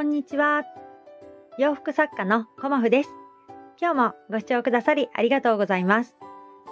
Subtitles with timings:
[0.00, 0.64] こんにちは。
[1.58, 3.10] 洋服作家のコモフです。
[3.78, 6.16] 今日もご視聴くださりありがとうございます。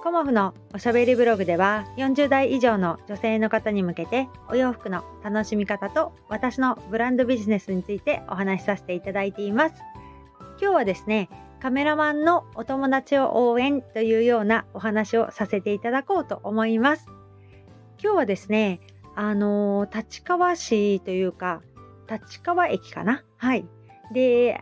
[0.02, 9.74] コモフのおしゃべりブログでは40代以上の女性の方に向けてお洋服の楽しみ方と私のブランドビジネスについてお話しさせていただいています。
[10.58, 11.28] 今日はですね、
[11.60, 17.04] カメラマンのお友達を応援というようなお話をさせていただこうと思います。
[18.02, 18.80] 今日はですね、
[19.20, 21.60] あの立川市というか
[22.10, 23.24] 立川駅かな？
[23.36, 23.66] はい
[24.12, 24.60] で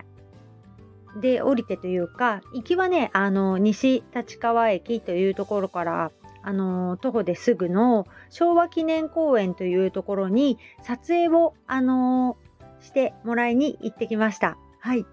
[1.21, 12.37] で降りてというか行きはねあの西立川駅というところからあの徒歩ですぐの昭和記念公園というところに撮影をあの
[12.81, 14.57] してもらいに行ってきました。
[14.81, 15.07] はい。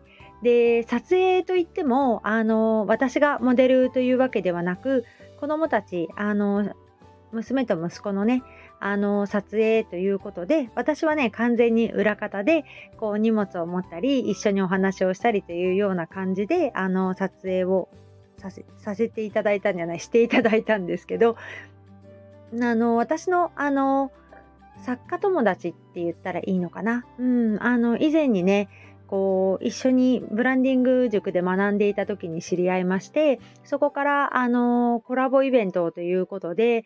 [0.44, 5.06] で撮影といってもあの私がモデルというわけではなく
[5.40, 6.76] 子どもたちあの
[7.34, 8.44] 娘と息子のね
[8.80, 12.66] あの撮影ということで私はね完全に裏方で
[12.98, 17.90] こう荷物を持ったり一緒にお話をしたりというような感じであの撮影を
[18.38, 21.38] させさせていただいたんじゃないしていただいたんですけど
[22.62, 24.12] あの私のあの
[24.82, 28.70] 作家友達って言ったらいいのかな、うん、あの以前にね
[29.08, 36.84] こう一緒にブランディング塾で学んでいた時に知り合いましてそこからあのコラボイベントということで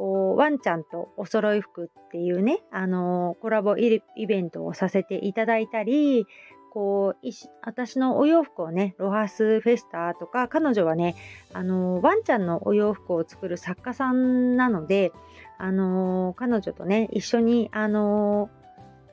[0.00, 6.24] こうワンちゃんとお揃い服っていうねあのコラボイベントをさせていただいたり
[6.72, 7.26] こう
[7.60, 11.16] 私のお洋服をねロハスフェスタとか彼女はね
[11.52, 15.12] あのワンちゃんのお洋服を作る作家さんなので
[15.58, 18.48] あの彼女とね一緒にあの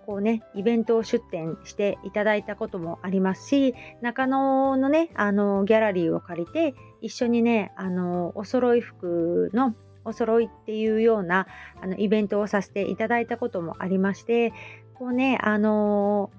[0.05, 9.75] こうねイベントを出展していただいたこともありますし中野のねあのギャラリーを借りて一緒にねあのお揃い服の
[10.07, 11.47] お揃いっていうような
[11.81, 14.53] あのイベントをさせていただいたこともありまして
[14.95, 16.31] こうねあの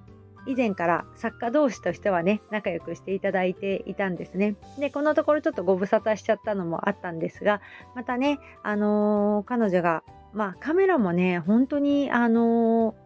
[0.46, 4.56] ー、以前から作家同士としてはね仲良くしていただいていたんですね。
[4.78, 7.60] でこのところちょっとご無沙汰しちゃったのもあったんですが
[7.94, 10.02] またねあのー、彼女が
[10.32, 12.44] まあカメラもね本当にあのー、
[12.92, 12.96] 好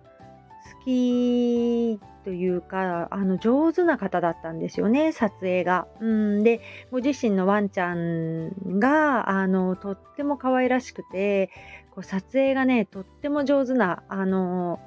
[0.84, 5.87] きというかあの上手な方だったんですよね撮影が。
[6.00, 6.60] うんで
[6.91, 11.50] ご自身のワンちゃんがあのとっても可愛らしくて
[11.91, 14.81] こう撮影がねとっても上手なあの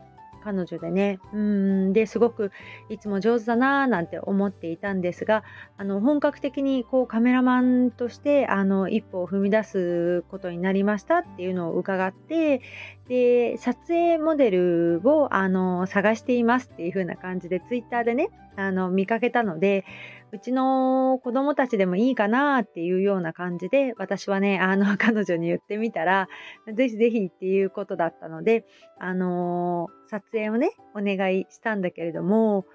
[0.45, 1.19] 彼女でね。
[1.33, 2.51] うんですごく
[2.89, 5.43] いつも上手だなーなんて思っていたんですが
[5.77, 12.61] あの本格的にこうカメラマンとしてあの一歩を踏み出すことになりましたっていうのを伺って
[13.09, 19.85] で撮影モデルをあの探していますっていう風な感じでツイッターでねあの見かけたので
[20.31, 26.27] うちの子供たちでもいいかなっていうような感じで私はねあの 彼女に言ってみたら
[26.73, 28.65] ぜひぜひっていうことだったので
[28.99, 32.65] あの撮影をねお願いしたんだけれども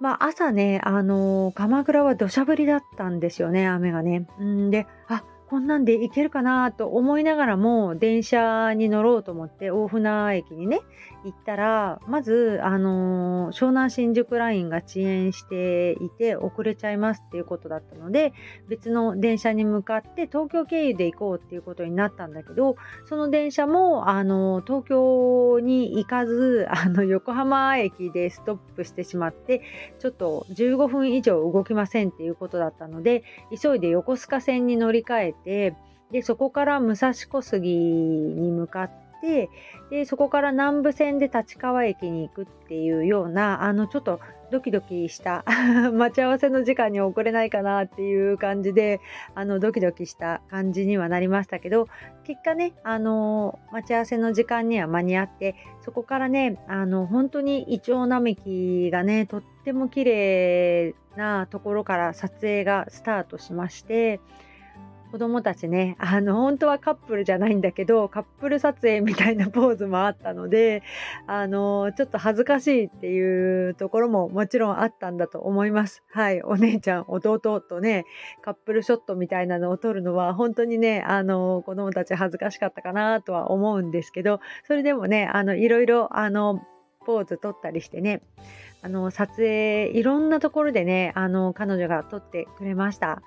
[0.00, 4.26] まあ朝ねあの鎌倉は土砂降りだったんですよね雨がね。
[4.40, 10.80] んであこんなんで行けるかなと思いながらも電車に乗ろうと思って大船駅にね
[11.24, 18.34] 行ったらまず、あのー、湘南新宿ラインが遅延していて遅れちゃいますっていうことだったので
[18.68, 22.76] 別の電車に向かって東京経由で行こうっていうことになったんだけど
[23.06, 29.62] その電車も、あのー、東京に行かずあの横浜駅でストップしてしまって
[29.98, 33.24] ちょっと15分以上動きませんっていうことだったので
[33.60, 35.74] 急いで横須賀線に乗り換えて
[36.10, 38.90] でそこから武蔵小杉に向かっ
[39.20, 39.50] て
[39.90, 45.44] でそこから南武線で立川駅に行くっていうようなあのちょっとドキドキした
[45.92, 49.00] 待ち合わせの時間に遅れないかなっていう感じで
[49.34, 51.88] あのドキドキした感じにはなりましたけど
[52.24, 64.20] 結果ねあの待ち合わせの時間には間に合ってそこからねあの本当にイチョウ並木がねとっても綺麗なところから撮影がスタートしまして。
[65.10, 70.82] 子供たちねあの本当はカップルじゃないんだけどカップル撮影みたいなポーズもあったので
[71.26, 78.04] あのちょっと恥ずかしいっていうところももちろんあったんだと思いますはいお姉ちゃん弟とね
[78.42, 86.60] カップルショットみたいなのを撮るのは本当にねあの子供たち恥ずかしかったかなとは思うんですけどそれでもねあのいろいろあの
[87.06, 88.20] ポーズ撮ったりしてね
[88.82, 93.22] あの撮影いろんなところでねあの彼女が撮ってくれました。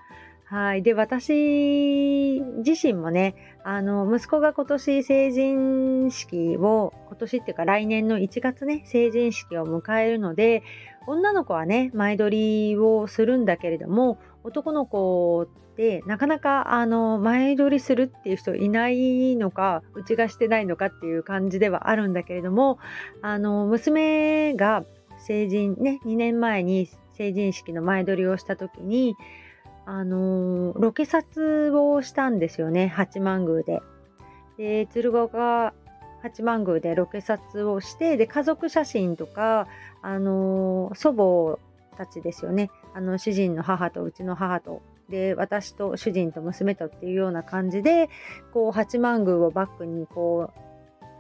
[0.52, 0.84] はい。
[0.84, 10.62] で、私自身もね、あの、息子が今年成人式を、今年っていうか来年の1月ね、成人式を迎えるので、
[11.08, 22.80] 女の子はね、前撮りをするんだけれども、男の子ってなかなかあの前撮りするっていう人いないのかうちがしてないのかっていう感じではあるんだけれども
[23.22, 24.84] あの娘が
[25.20, 29.16] 成人ね2年前に成人式の前撮りをした時に
[29.86, 33.82] あのー、ロケ撮をしたんですよね八幡宮で。
[34.58, 35.74] で鶴岡
[36.22, 39.68] 八幡宮でロケ撮をしてで家族写真とか、
[40.02, 41.60] あのー、祖母
[41.98, 48.10] たちですよねあの主人の母とうちの母とで私と主人と娘とっていうような感じで
[48.54, 50.71] こう八幡宮をバックにこう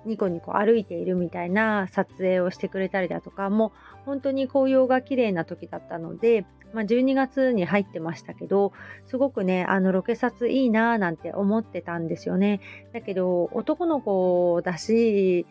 [0.06, 3.72] ニコニコ歩いているみたいな撮影をしてくれたりだとかもう
[4.06, 8.74] 本当に紅葉が綺麗な時だったので、まあ、12月に入ってましたけど
[9.06, 12.62] すごくねあのロケ撮いいなーなんて思ってたんですよね。
[12.94, 15.46] だけど男の子だし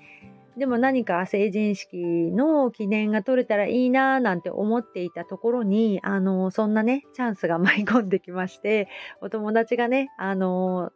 [0.56, 8.88] でも何か成人式の記念が取れたらいいなーなんて思っていたところにあのそんなねチャンスが舞い込んできまして
[9.22, 10.90] お友達がねあの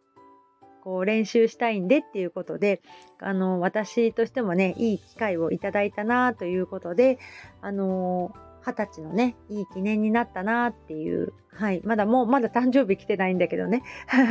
[0.85, 2.83] こう練習したいんでっていうことで
[3.19, 7.19] あの私としてもねいい機会をいただいたなということで
[7.63, 8.33] あの
[8.67, 13.83] 二十歳のねいい記念になったなっていうはいまだもうまだ誕生日来てないんだけどね。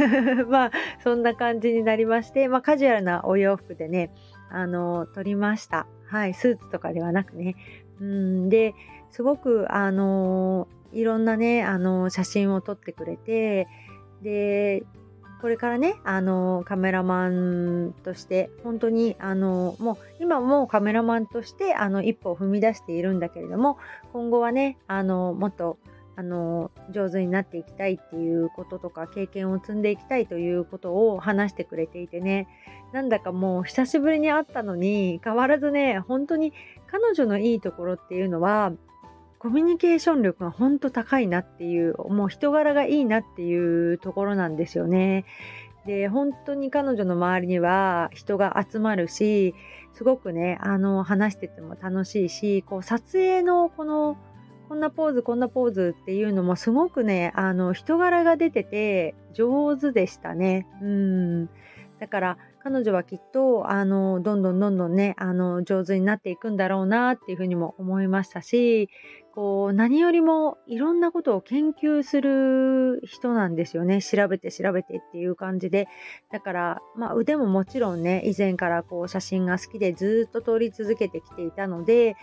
[0.50, 0.72] まあ
[1.04, 4.12] そんな感じになりましてまあカジュアルなお洋服でね
[4.50, 5.88] あの撮りました。
[6.06, 7.56] はいスーツとかではなくね。
[8.02, 8.76] うんで
[9.12, 13.68] すごくあのいろんなねあの写真を撮ってくれて
[14.22, 14.84] で
[15.44, 23.78] これからねあのカメラマンとして本当にあのもう今もカメラマンとしてあの一歩を踏み出しているんだけれども
[24.14, 25.78] 今後はねあのもっと
[26.16, 32.48] あの上手になっていきたいっていうこととか経験を積んでいきたいということを話してくれていてね。
[32.94, 36.54] なんだかもう久しぶりに会ったのに変わらずね本当に
[36.88, 38.72] 彼女のいいところっていうのは
[39.44, 45.26] コミュニケーション力が本当高いなっていうもう人柄がいいなっていうところなんですよね。
[45.86, 49.54] で本当に彼女の周りには人が集まるし
[49.92, 54.18] すごくねあの話してても楽しいしこう撮影のこの
[54.70, 60.68] こんなポーズこんなポーズっていうのもすごくねあの人柄が出てて上手でしたね。
[60.82, 61.46] うん
[62.00, 68.90] だから彼女はきっとあのどんどんどんどんねあの上手になっていくんだろうなっていうふうにも思いましたし
[69.34, 74.00] こう何よりもいろんなことを研究する人なんですよね。
[74.00, 75.88] 調べて調べてっていう感じで。
[76.32, 82.16] だから、まあ、腕ももちろんね以前からこう写真が好きでずっと撮り続けてきていたので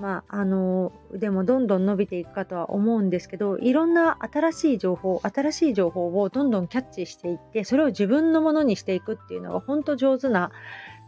[0.00, 10.50] まあ、あの腕もどんどん伸びていくかとは思うんですけどいろんな新しい情報新しい情報をどんどんキャッチしていってそれを自分のものにしていくっていうのが本当上手な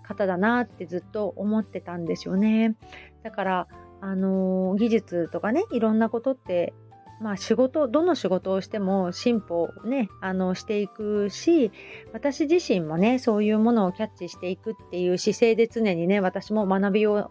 [0.02, 2.76] 方だなってずっと思ってたんですよね。
[3.22, 3.68] だから
[4.02, 6.74] あの技術とかねいろんなことって
[7.22, 11.72] まあ仕事どの仕事をしても進歩ねあのしていくし
[12.12, 17.30] 私自身もねそういうものをキャッチしていくっていう姿勢で常にね私も学びを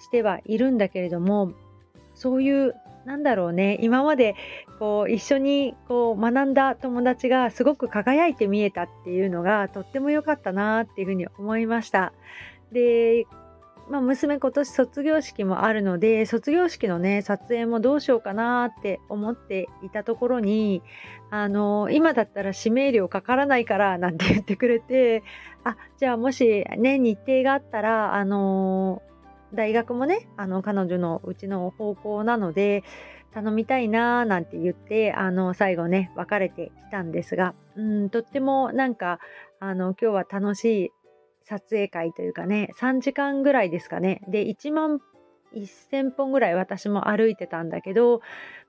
[0.00, 1.52] してはいるんだけれども
[2.14, 2.74] そういう
[3.06, 4.34] なんだろうね今まで
[4.78, 12.12] こう一緒にこう学んだ友達がすごく輝いて見えたっていうのがとっても良かったなっていうふうに思いました。
[12.72, 13.26] で
[13.90, 20.80] まあ、娘今年卒業式もあるので卒業式のね撮影もどうしようかなって思っていたところに
[21.30, 25.24] あの今だったら指名料かからないからなんて言ってくれて
[25.64, 29.02] あじゃあもしね日程があったらあの
[29.54, 32.84] 大学もねあの彼女のうちの方向なので
[33.32, 39.20] 頼みたいなーなんて言ってあの最後ね別れてきたんですがうんとってもなんか
[39.60, 40.90] あの今日は楽しい
[41.42, 44.22] 撮影会というかね3時間ぐらいですかね。
[44.28, 45.00] で1万
[45.54, 48.20] 1000本ぐらい私も歩いてたんだけど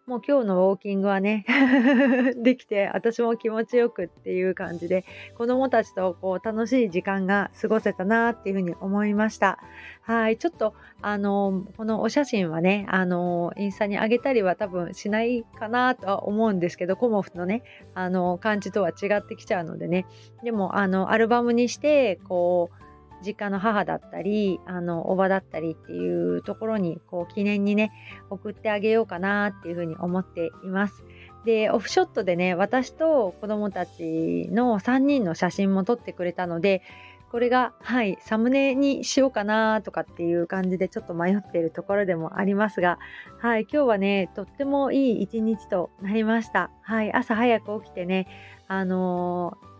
[0.07, 1.45] もう今日のウォーキングはね
[2.41, 5.05] できて私も気持ちよくっていう感じで
[5.37, 9.59] 子供たちとこう楽しい時間が過ごせたなっていうふうに思いました。
[10.01, 10.73] はいちょっと
[11.03, 20.07] あのこのお写真はねあのインスタに上げたりは多分しないかなとは思うんですけどコモフのねあの感じとは違ってきちゃうのでね。
[20.43, 22.80] でもあのアルバムにしてこう
[23.25, 27.91] 実家の母だったりあのおばだったりっていうところにこう記念にね
[28.29, 31.03] 送ってあげようかなっていうふうに思っています。
[31.45, 36.83] でオフショットでね私と子供たちの3人の写真も撮ってくれたので
[37.31, 42.99] これがはいサムネにしようかなとかっていう感じでちょっと迷っているところでもありますが
[43.39, 48.27] はい今日はねとってもいい一日となりましたはい朝早く起きてね
[48.67, 49.70] あのー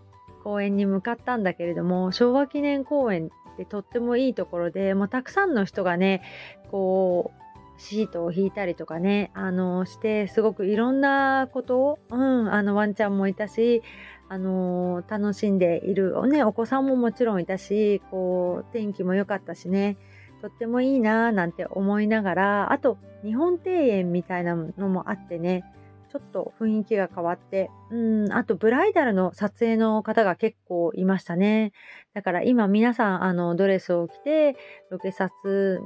[0.44, 6.22] 公園に向かったんだけれども昭和記念公園ってとってもいいところでもうたくさんの人がね
[6.70, 13.82] こうシートを引いたりとかねあのしてすごくいろんなことを、うん、あのワンちゃんもいたし
[14.30, 19.98] あの楽しんでいる、ね、お子さんももちろんいたしこう天気も良かったしね
[20.42, 25.64] とってもいいなーなんて思いながら、あと日本庭園みたいなのもあってね、
[26.12, 31.72] ちょっと雰囲気が変わって、うん、あとブライダルの撮影の方が結構いましたね。
[32.14, 34.58] だから今皆さん、あの、ドレスを着て、
[34.90, 35.32] ロケ撮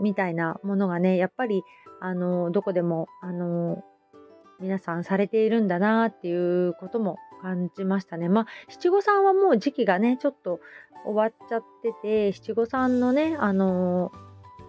[0.01, 1.61] みたいなものがね、やっぱり、
[2.01, 3.83] あの、どこでも、あの、
[4.59, 8.27] 皆さんされているんだなっていうことも感じましたね。
[8.27, 10.59] まあ、七五三はもう時期がね、ちょっと
[11.05, 14.11] 終わっちゃってて、七五三のね、あの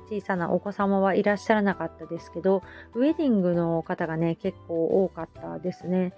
[0.08, 2.62] 小さなお子様はいらっしゃらなかったですけど、
[2.94, 6.12] ウェディングの方がね、結構多かったですね。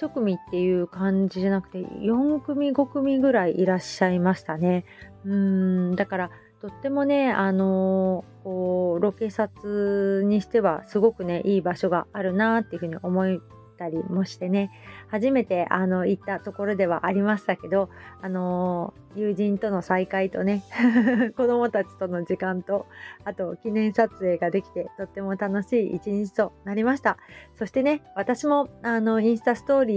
[0.00, 4.84] 1組っていう感じじゃなくて、4組、5組ぐらいいらっしゃいましたね。
[5.24, 13.40] うん、だから、とってもね、あのー、こう、ロケ撮にしてはすごくね、いい場所があるなっていうふうに思い
[13.76, 14.70] たりもしてね
[15.08, 17.88] 初めてあの行ったところではありましたけど
[18.22, 20.62] あの友人との再会とね
[21.36, 22.86] 子供たちとの時間と
[23.24, 27.18] あと記念撮影ができてとっても楽しい一日となりました
[27.54, 29.94] そしてね私もあのインスタストーリ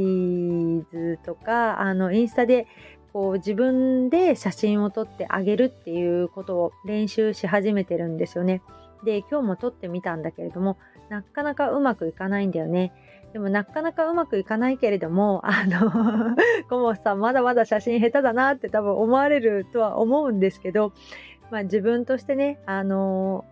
[0.81, 2.67] ーズとかあのインスタで
[3.13, 8.61] こう自分で写真を撮ってあげるっていうことを練習し始めてるんですよね。
[9.03, 10.77] で今日も撮ってみたんだけれども
[11.09, 12.93] なかなかうまくいかないんだよね。
[13.33, 16.35] でもなかなかうまくいかないけれども、 あの
[16.69, 20.93] コモさんまだまだ写真下手だなって多分思われるとは思うんですけど、
[21.51, 23.45] まあ自分としてね、あの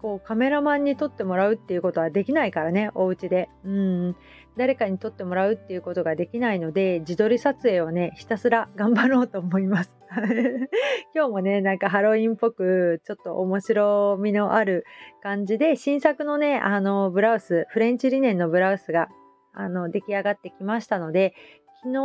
[0.00, 3.48] こうカメラマンに撮ってもらうっていうことはできないからね、お家で。
[3.64, 4.16] うん。
[4.56, 9.94] 誰かに撮ってもらうっていうことができないので、自撮り撮影をね、ひたすら頑張ろうと思います。
[11.14, 14.84] 今日もね、なんかハロウィンっぽく、ちょっと面白みのある
[15.22, 19.08] 感じで、新作のね、あの、ブラウス、フレンチリネンのブラウスが、
[19.52, 21.34] あの、出来上がってきましたので、
[21.82, 22.02] 昨日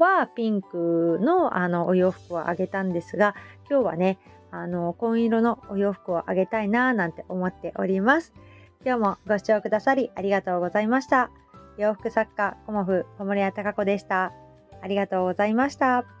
[0.00, 3.34] はピンクのあのお洋服をあげたんですが、
[3.68, 4.18] 今日はね、
[4.52, 8.32] あの、紺色のお洋服をあげたいななんて思っております。
[8.84, 11.30] 今日もご視聴くださりありがとうございました。
[11.76, 14.32] 洋服作家、コモフ、小森屋隆子でした。
[14.82, 16.19] ありがとうございました。